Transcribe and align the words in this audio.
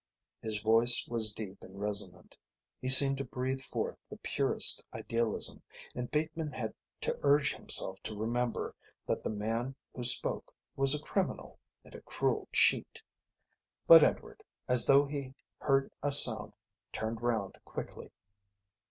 His 0.41 0.57
voice 0.59 1.07
was 1.07 1.31
deep 1.31 1.61
and 1.63 1.79
resonant. 1.79 2.35
He 2.81 2.89
seemed 2.89 3.19
to 3.19 3.23
breathe 3.23 3.61
forth 3.61 3.99
the 4.09 4.17
purest 4.17 4.83
idealism, 4.91 5.61
and 5.93 6.09
Bateman 6.09 6.53
had 6.53 6.73
to 7.01 7.19
urge 7.21 7.53
himself 7.53 8.01
to 8.01 8.17
remember 8.17 8.73
that 9.05 9.21
the 9.21 9.29
man 9.29 9.75
who 9.93 10.03
spoke 10.03 10.51
was 10.75 10.95
a 10.95 10.99
criminal 11.03 11.59
and 11.83 11.93
a 11.93 12.01
cruel 12.01 12.47
cheat. 12.51 13.03
But 13.85 14.01
Edward, 14.03 14.41
as 14.67 14.87
though 14.87 15.05
he 15.05 15.35
heard 15.59 15.91
a 16.01 16.11
sound, 16.11 16.53
turned 16.91 17.21
round 17.21 17.59
quickly. 17.63 18.11